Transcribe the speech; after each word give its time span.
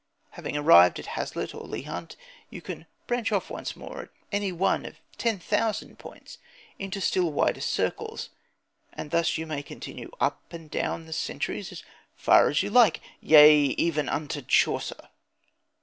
Having 0.31 0.57
arrived 0.57 0.97
at 0.97 1.05
Hazlitt 1.13 1.53
or 1.53 1.67
Leigh 1.67 1.83
Hunt, 1.83 2.15
you 2.49 2.59
can 2.59 2.87
branch 3.05 3.31
off 3.31 3.51
once 3.51 3.75
more 3.75 4.01
at 4.01 4.09
any 4.31 4.51
one 4.51 4.83
of 4.83 4.95
ten 5.19 5.37
thousand 5.37 5.99
points 5.99 6.39
into 6.79 6.99
still 6.99 7.31
wider 7.31 7.61
circles. 7.61 8.31
And 8.93 9.11
thus 9.11 9.37
you 9.37 9.45
may 9.45 9.61
continue 9.61 10.09
up 10.19 10.51
and 10.53 10.71
down 10.71 11.05
the 11.05 11.13
centuries 11.13 11.71
as 11.71 11.83
far 12.15 12.49
as 12.49 12.63
you 12.63 12.71
like, 12.71 12.99
yea, 13.21 13.55
even 13.77 14.07
to 14.29 14.41
Chaucer. 14.41 15.07